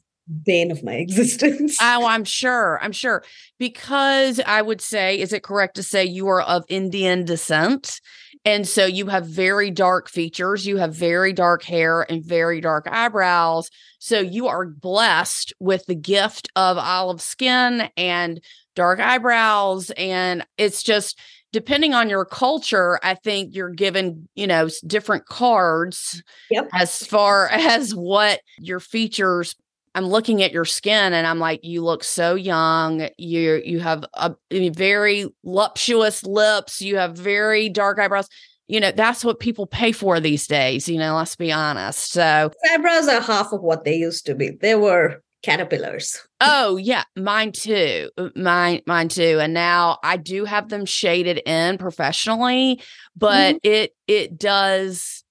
[0.45, 1.77] Bane of my existence.
[1.81, 2.79] Oh, I'm sure.
[2.83, 3.25] I'm sure.
[3.59, 8.01] Because I would say, is it correct to say you are of Indian descent?
[8.45, 12.89] And so you have very dark features, you have very dark hair and very dark
[12.91, 13.71] eyebrows.
[14.01, 18.41] So you are blessed with the gift of olive skin and
[18.75, 19.91] dark eyebrows.
[19.97, 21.21] And it's just,
[21.53, 26.69] depending on your culture, I think you're given, you know, different cards yep.
[26.73, 29.55] as far as what your features.
[29.95, 33.09] I'm looking at your skin and I'm like, you look so young.
[33.19, 36.81] You you have a, very voluptuous lips.
[36.81, 38.29] You have very dark eyebrows.
[38.69, 40.89] You know, that's what people pay for these days.
[40.89, 42.13] You know, let's be honest.
[42.13, 44.51] So eyebrows are half of what they used to be.
[44.51, 46.19] They were caterpillars.
[46.41, 48.11] Oh yeah, mine too.
[48.17, 49.39] Uh, mine mine too.
[49.41, 52.81] And now I do have them shaded in professionally,
[53.17, 53.71] but mm-hmm.
[53.71, 55.23] it it does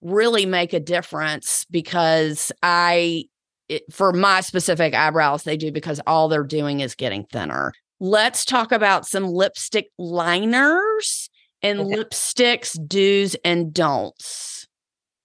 [0.00, 3.24] really make a difference because I
[3.68, 7.72] it, for my specific eyebrows they do because all they're doing is getting thinner.
[8.00, 11.28] Let's talk about some lipstick liners
[11.62, 11.96] and okay.
[11.96, 14.66] lipsticks do's and don'ts.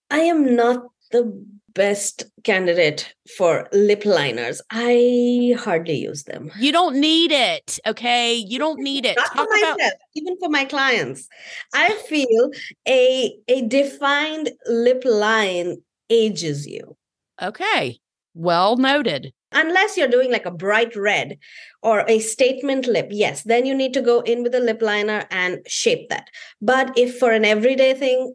[0.10, 4.62] I am not the best candidate for lip liners.
[4.70, 6.52] I hardly use them.
[6.60, 8.34] You don't need it, okay?
[8.36, 9.16] You don't need it.
[9.16, 11.28] Not Talk for myself, about- even for my clients.
[11.74, 12.52] I feel
[12.88, 15.78] a a defined lip line
[16.10, 16.96] ages you.
[17.42, 18.00] Okay.
[18.34, 19.34] Well noted.
[19.52, 21.38] Unless you're doing like a bright red
[21.84, 25.26] or a statement lip, yes, then you need to go in with a lip liner
[25.30, 26.30] and shape that.
[26.62, 28.34] But if for an everyday thing,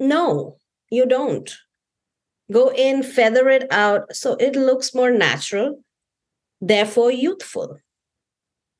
[0.00, 0.56] no,
[0.90, 1.50] you don't
[2.50, 5.82] go in, feather it out so it looks more natural,
[6.60, 7.78] therefore youthful.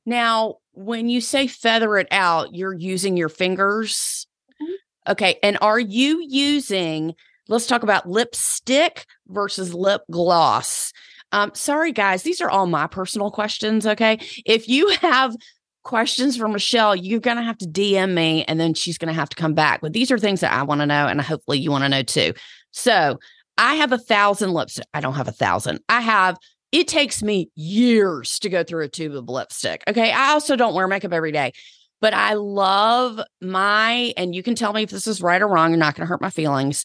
[0.05, 4.27] Now, when you say feather it out, you're using your fingers.
[4.61, 5.13] Mm-hmm.
[5.13, 5.39] Okay.
[5.43, 7.15] And are you using,
[7.49, 10.93] let's talk about lipstick versus lip gloss?
[11.33, 13.87] Um, sorry, guys, these are all my personal questions.
[13.87, 14.19] Okay.
[14.45, 15.37] If you have
[15.83, 19.19] questions for Michelle, you're going to have to DM me and then she's going to
[19.19, 19.81] have to come back.
[19.81, 22.03] But these are things that I want to know and hopefully you want to know
[22.03, 22.35] too.
[22.73, 23.19] So
[23.57, 24.81] I have a thousand lips.
[24.93, 25.81] I don't have a thousand.
[25.89, 26.39] I have,
[26.73, 29.85] it takes me years to go through a tube of lipstick.
[29.89, 30.11] Okay.
[30.11, 31.53] I also don't wear makeup every day,
[32.01, 35.71] but I love my, and you can tell me if this is right or wrong.
[35.71, 36.85] You're not going to hurt my feelings.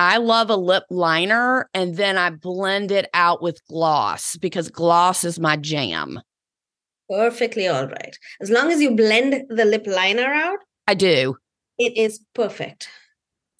[0.00, 5.24] I love a lip liner and then I blend it out with gloss because gloss
[5.24, 6.22] is my jam.
[7.10, 8.18] Perfectly all right.
[8.40, 11.36] As long as you blend the lip liner out, I do.
[11.76, 12.88] It is perfect.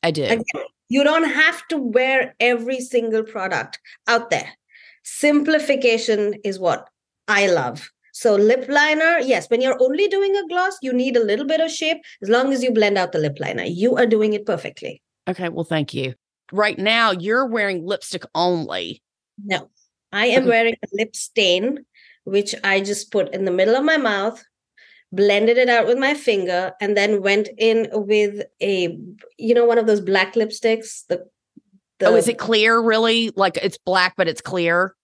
[0.02, 0.24] I do.
[0.24, 4.50] Again, you don't have to wear every single product out there.
[5.02, 6.88] Simplification is what
[7.28, 7.90] I love.
[8.14, 11.60] So, lip liner, yes, when you're only doing a gloss, you need a little bit
[11.60, 11.98] of shape.
[12.22, 15.02] As long as you blend out the lip liner, you are doing it perfectly.
[15.28, 16.14] Okay, well, thank you.
[16.52, 19.02] Right now, you're wearing lipstick only.
[19.42, 19.70] No,
[20.12, 21.84] I am wearing a lip stain,
[22.24, 24.42] which I just put in the middle of my mouth
[25.12, 28.96] blended it out with my finger and then went in with a
[29.38, 31.26] you know one of those black lipsticks the,
[31.98, 34.94] the oh is it clear really like it's black but it's clear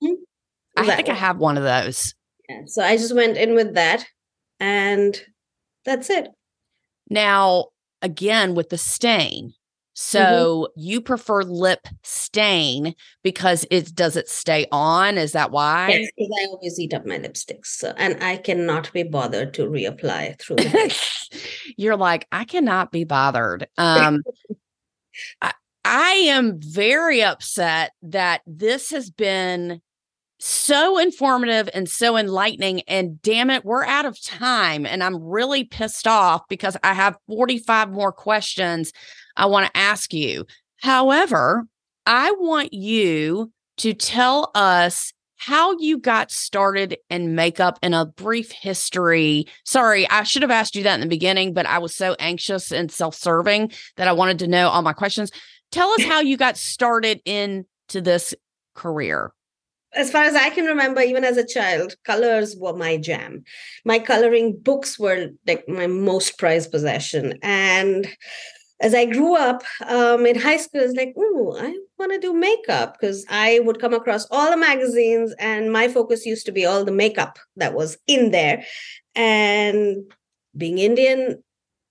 [0.00, 0.14] mm-hmm.
[0.76, 1.16] i think one.
[1.16, 2.14] i have one of those
[2.48, 4.06] yeah, so i just went in with that
[4.60, 5.20] and
[5.84, 6.28] that's it
[7.10, 7.64] now
[8.02, 9.52] again with the stain.
[9.98, 10.80] So mm-hmm.
[10.80, 15.16] you prefer lip stain because it does it stay on?
[15.16, 15.88] Is that why?
[15.88, 17.68] Yes, because I always eat up my lipsticks.
[17.68, 20.58] So, and I cannot be bothered to reapply through.
[21.78, 23.68] You're like, I cannot be bothered.
[23.78, 24.22] Um
[25.40, 29.80] I, I am very upset that this has been
[30.38, 32.82] so informative and so enlightening.
[32.82, 34.86] And damn it, we're out of time.
[34.86, 38.92] And I'm really pissed off because I have 45 more questions
[39.36, 40.46] I want to ask you.
[40.80, 41.66] However,
[42.04, 48.50] I want you to tell us how you got started in makeup in a brief
[48.50, 49.46] history.
[49.64, 52.72] Sorry, I should have asked you that in the beginning, but I was so anxious
[52.72, 55.30] and self serving that I wanted to know all my questions.
[55.70, 57.66] Tell us how you got started into
[58.00, 58.34] this
[58.74, 59.32] career.
[59.94, 63.44] As far as I can remember, even as a child, colors were my jam.
[63.84, 67.38] My coloring books were like my most prized possession.
[67.42, 68.08] And
[68.80, 72.18] as I grew up um, in high school, I was like, oh, I want to
[72.18, 76.52] do makeup because I would come across all the magazines, and my focus used to
[76.52, 78.64] be all the makeup that was in there.
[79.14, 80.12] And
[80.56, 81.42] being Indian,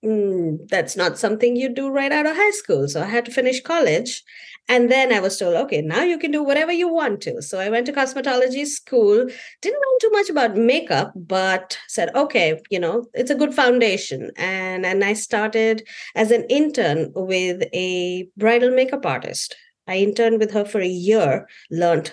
[0.06, 2.88] mm, that's not something you do right out of high school.
[2.88, 4.22] So I had to finish college.
[4.68, 7.40] And then I was told, okay, now you can do whatever you want to.
[7.40, 9.26] So I went to cosmetology school,
[9.62, 14.30] didn't know too much about makeup, but said, okay, you know, it's a good foundation.
[14.36, 15.86] And, and I started
[16.16, 19.56] as an intern with a bridal makeup artist.
[19.86, 22.12] I interned with her for a year, learned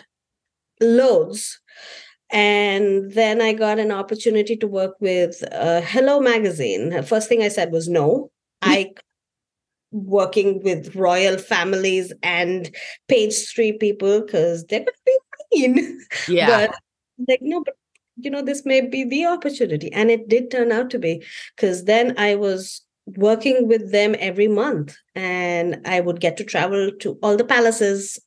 [0.80, 1.60] loads.
[2.34, 7.04] And then I got an opportunity to work with uh, Hello Magazine.
[7.04, 8.32] First thing I said was no.
[8.64, 8.94] I
[9.92, 12.76] working with royal families and
[13.08, 15.20] page three people because they're going to
[15.52, 16.00] be mean.
[16.28, 16.68] Yeah.
[16.68, 16.76] But
[17.28, 17.76] like, no, but
[18.18, 19.92] you know, this may be the opportunity.
[19.94, 21.24] And it did turn out to be
[21.56, 26.92] because then I was working with them every month and I would get to travel
[27.02, 28.20] to all the palaces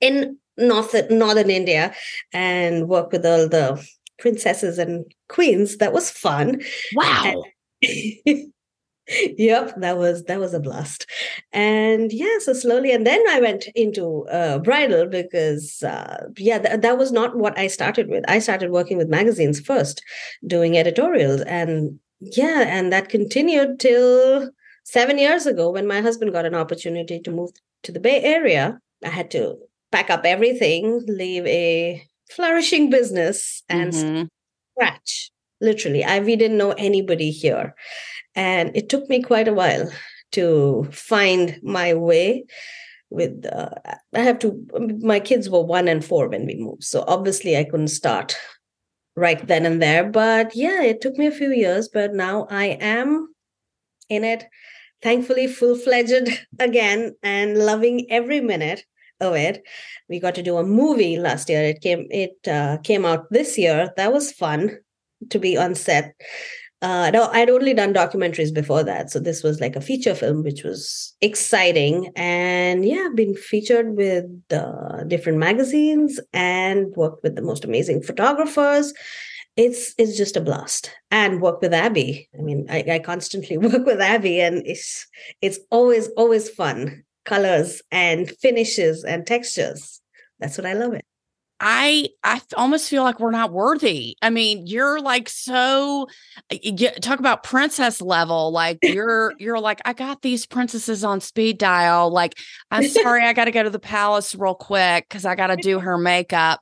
[0.00, 1.94] in north northern India
[2.32, 3.84] and work with all the
[4.18, 5.78] princesses and queens.
[5.78, 6.62] That was fun.
[6.94, 7.44] Wow.
[7.82, 8.52] And,
[9.36, 11.06] yep that was that was a blast
[11.52, 16.80] and yeah so slowly and then i went into uh, bridal because uh, yeah th-
[16.80, 20.02] that was not what i started with i started working with magazines first
[20.46, 24.48] doing editorials and yeah and that continued till
[24.84, 27.50] seven years ago when my husband got an opportunity to move
[27.82, 29.56] to the bay area i had to
[29.92, 34.24] pack up everything leave a flourishing business and mm-hmm.
[34.72, 35.30] scratch
[35.60, 36.04] literally.
[36.04, 37.74] I we didn't know anybody here.
[38.34, 39.90] And it took me quite a while
[40.32, 42.44] to find my way
[43.10, 43.68] with uh,
[44.14, 44.66] i have to
[45.02, 48.34] my kids were one and four when we moved so obviously i couldn't start
[49.14, 50.08] right then and there.
[50.08, 53.28] But yeah it took me a few years but now i am
[54.08, 54.46] in it
[55.02, 58.84] thankfully full-fledged again and loving every minute
[59.30, 59.62] it
[60.08, 63.56] we got to do a movie last year it came it uh, came out this
[63.56, 64.78] year that was fun
[65.30, 66.14] to be on set
[66.82, 69.08] uh, I'd only done documentaries before that.
[69.08, 72.10] So this was like a feature film, which was exciting.
[72.16, 78.92] And yeah, been featured with uh, different magazines and worked with the most amazing photographers.
[79.56, 80.90] It's it's just a blast.
[81.12, 82.28] And work with Abby.
[82.36, 85.06] I mean, I, I constantly work with Abby, and it's
[85.40, 87.04] it's always always fun.
[87.24, 90.00] Colors and finishes and textures.
[90.38, 91.04] That's what I love it.
[91.64, 94.16] I I almost feel like we're not worthy.
[94.20, 96.08] I mean, you're like so
[96.50, 98.50] uh, you talk about princess level.
[98.50, 102.10] Like you're you're like I got these princesses on speed dial.
[102.10, 102.36] Like
[102.72, 105.56] I'm sorry, I got to go to the palace real quick because I got to
[105.56, 106.58] do her makeup.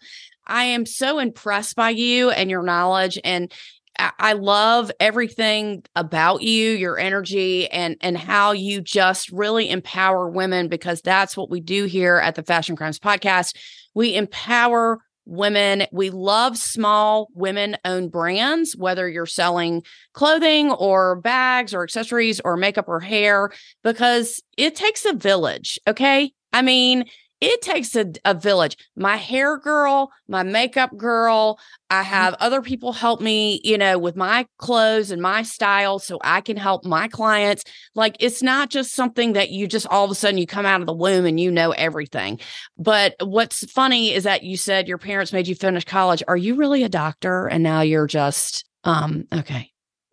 [0.47, 3.51] I am so impressed by you and your knowledge and
[4.19, 10.69] I love everything about you, your energy and and how you just really empower women
[10.69, 13.57] because that's what we do here at the Fashion Crimes podcast.
[13.95, 15.87] We empower women.
[15.93, 19.83] We love small women owned brands, whether you're selling
[20.13, 23.51] clothing or bags or accessories or makeup or hair,
[23.85, 25.79] because it takes a village.
[25.87, 26.33] Okay.
[26.53, 27.05] I mean,
[27.41, 28.77] it takes a, a village.
[28.97, 32.11] My hair girl, my makeup girl, I mm-hmm.
[32.11, 36.41] have other people help me, you know, with my clothes and my style so I
[36.41, 37.65] can help my clients.
[37.95, 40.81] Like it's not just something that you just all of a sudden you come out
[40.81, 42.41] of the womb and you know everything.
[42.77, 46.23] But what's funny is that you said your parents made you finish college.
[46.29, 49.70] Are you really a doctor and now you're just um okay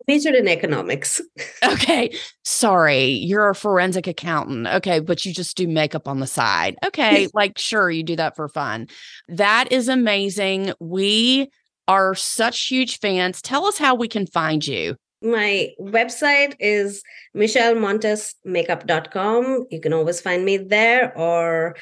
[0.08, 1.20] majored in economics.
[1.64, 2.10] okay.
[2.44, 4.66] Sorry, you're a forensic accountant.
[4.66, 6.76] Okay, but you just do makeup on the side.
[6.84, 8.88] Okay, like sure, you do that for fun.
[9.28, 10.72] That is amazing.
[10.80, 11.50] We
[11.86, 13.40] are such huge fans.
[13.40, 14.96] Tell us how we can find you.
[15.20, 17.02] My website is
[17.36, 19.66] michellemontesmakeup.com.
[19.70, 21.74] You can always find me there or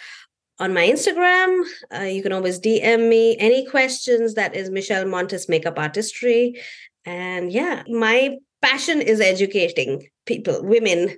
[0.59, 1.65] on my Instagram.
[1.95, 4.33] Uh, you can always DM me any questions.
[4.35, 6.61] That is Michelle Montes Makeup Artistry.
[7.07, 11.17] And yeah, my passion is educating people, women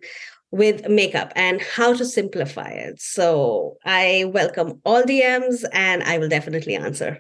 [0.51, 3.01] with makeup and how to simplify it.
[3.01, 7.19] So I welcome all DMs and I will definitely answer.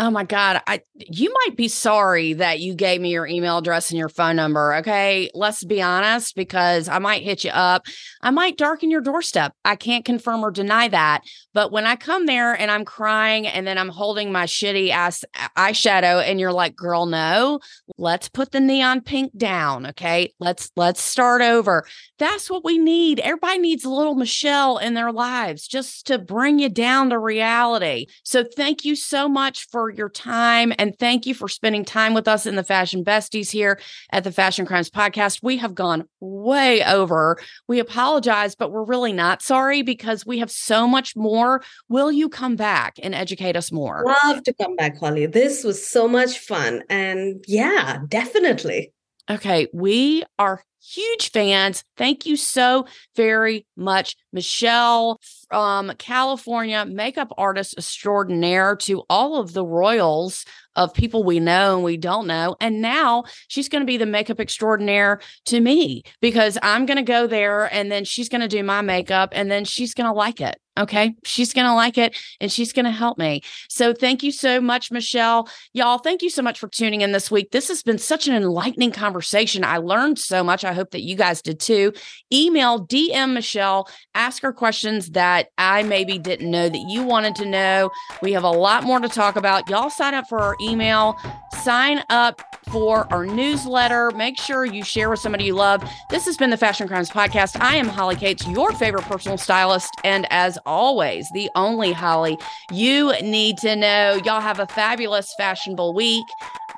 [0.00, 0.62] Oh my God.
[0.68, 4.36] I you might be sorry that you gave me your email address and your phone
[4.36, 4.76] number.
[4.76, 5.28] Okay.
[5.34, 7.86] Let's be honest, because I might hit you up.
[8.22, 9.52] I might darken your doorstep.
[9.64, 11.22] I can't confirm or deny that.
[11.52, 15.24] But when I come there and I'm crying and then I'm holding my shitty ass
[15.56, 17.58] eyeshadow and you're like, girl, no,
[17.96, 19.86] let's put the neon pink down.
[19.86, 20.32] Okay.
[20.38, 21.84] Let's let's start over.
[22.20, 23.18] That's what we need.
[23.18, 28.06] Everybody needs a little Michelle in their lives just to bring you down to reality.
[28.22, 32.28] So thank you so much for your time and thank you for spending time with
[32.28, 33.80] us in the Fashion Besties here
[34.12, 35.40] at the Fashion Crimes Podcast.
[35.42, 37.38] We have gone way over.
[37.66, 41.62] We apologize, but we're really not sorry because we have so much more.
[41.88, 44.04] Will you come back and educate us more?
[44.24, 45.26] Love to come back, Holly.
[45.26, 46.82] This was so much fun.
[46.88, 48.92] And yeah, definitely.
[49.30, 51.84] Okay, we are huge fans.
[51.96, 59.64] Thank you so very much, Michelle from California, makeup artist extraordinaire to all of the
[59.64, 60.44] royals
[60.78, 62.56] of people we know and we don't know.
[62.60, 67.02] And now she's going to be the makeup extraordinaire to me because I'm going to
[67.02, 70.12] go there and then she's going to do my makeup and then she's going to
[70.12, 70.56] like it.
[70.78, 71.16] Okay.
[71.24, 73.42] She's going to like it and she's going to help me.
[73.68, 75.48] So thank you so much, Michelle.
[75.72, 77.50] Y'all, thank you so much for tuning in this week.
[77.50, 79.64] This has been such an enlightening conversation.
[79.64, 80.64] I learned so much.
[80.64, 81.92] I hope that you guys did too.
[82.32, 87.46] Email DM Michelle, ask her questions that I maybe didn't know that you wanted to
[87.46, 87.90] know.
[88.22, 89.68] We have a lot more to talk about.
[89.70, 91.16] Y'all sign up for our email,
[91.62, 94.10] sign up for our newsletter.
[94.16, 95.88] Make sure you share with somebody you love.
[96.10, 97.60] This has been the Fashion Crimes Podcast.
[97.60, 99.94] I am Holly Cates, your favorite personal stylist.
[100.02, 102.36] And as always, the only Holly
[102.72, 104.20] you need to know.
[104.24, 106.26] Y'all have a fabulous, fashionable week.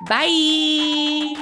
[0.07, 1.33] Bye.